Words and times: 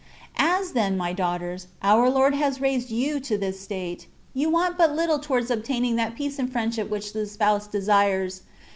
As, 0.39 0.71
then, 0.71 0.97
my 0.97 1.13
daughters, 1.13 1.67
our 1.83 2.09
Lord 2.09 2.33
has 2.33 2.59
raised 2.59 2.89
you 2.89 3.19
to 3.19 3.37
this 3.37 3.59
state, 3.59 4.07
you 4.33 4.49
want 4.49 4.75
but 4.75 4.95
little 4.95 5.19
towards 5.19 5.51
obtaining 5.51 5.95
that 5.97 6.15
peace 6.15 6.39
and 6.39 6.51
friendship 6.51 6.89
which 6.89 7.13
the 7.13 7.27
Spouse 7.27 7.67
de 7.67 7.83
sires. 7.83 8.41